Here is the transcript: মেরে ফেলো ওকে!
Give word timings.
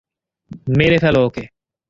মেরে 0.71 0.97
ফেলো 1.03 1.19
ওকে! 1.27 1.43